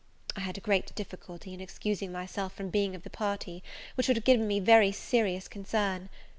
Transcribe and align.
I 0.35 0.39
had 0.39 0.63
great 0.63 0.95
difficulty 0.95 1.53
in 1.53 1.61
excusing 1.61 2.11
myself 2.11 2.53
from 2.55 2.69
being 2.71 2.95
of 2.95 3.03
the 3.03 3.11
party, 3.11 3.61
which 3.93 4.07
would 4.07 4.17
have 4.17 4.23
given 4.23 4.47
me 4.47 4.59
very 4.59 4.91
serious 4.91 5.47
concern. 5.47 6.09